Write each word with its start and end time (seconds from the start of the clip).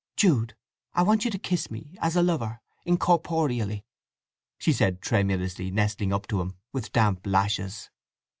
"Jude, 0.15 0.55
I 0.95 1.03
want 1.03 1.25
you 1.25 1.29
to 1.29 1.37
kiss 1.37 1.69
me, 1.69 1.95
as 2.01 2.15
a 2.15 2.23
lover, 2.23 2.59
incorporeally," 2.87 3.83
she 4.57 4.73
said, 4.73 4.99
tremulously 4.99 5.69
nestling 5.69 6.11
up 6.11 6.25
to 6.29 6.41
him, 6.41 6.57
with 6.73 6.91
damp 6.91 7.27
lashes. 7.27 7.91